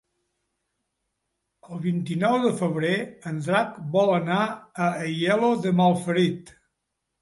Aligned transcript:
El 1.75 1.83
vint-i-nou 1.83 2.39
de 2.47 2.55
febrer 2.63 2.95
en 3.35 3.45
Drac 3.51 3.79
vol 3.99 4.13
anar 4.19 4.43
a 4.89 4.93
Aielo 5.07 5.55
de 5.65 5.79
Malferit. 5.85 6.57